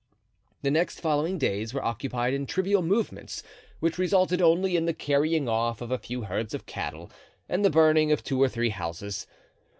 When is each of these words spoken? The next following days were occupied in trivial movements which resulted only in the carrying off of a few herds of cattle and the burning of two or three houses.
The 0.63 0.71
next 0.71 0.99
following 0.99 1.37
days 1.37 1.75
were 1.75 1.85
occupied 1.85 2.33
in 2.33 2.47
trivial 2.47 2.81
movements 2.81 3.43
which 3.79 3.99
resulted 3.99 4.41
only 4.41 4.75
in 4.75 4.85
the 4.85 4.95
carrying 4.95 5.47
off 5.47 5.79
of 5.79 5.91
a 5.91 5.99
few 5.99 6.23
herds 6.23 6.55
of 6.55 6.65
cattle 6.65 7.11
and 7.47 7.63
the 7.63 7.69
burning 7.69 8.11
of 8.11 8.23
two 8.23 8.41
or 8.41 8.49
three 8.49 8.71
houses. 8.71 9.27